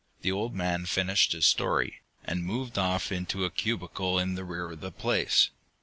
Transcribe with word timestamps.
The 0.23 0.31
old 0.31 0.55
man 0.55 0.87
finished 0.87 1.31
his 1.33 1.45
story, 1.45 2.01
and 2.25 2.43
moved 2.43 2.79
off 2.79 3.11
into 3.11 3.45
a 3.45 3.51
cubicle 3.51 4.17
in 4.17 4.33
the 4.33 4.43
rear 4.43 4.71
of 4.71 4.81
the 4.81 4.91
place. 4.91 5.51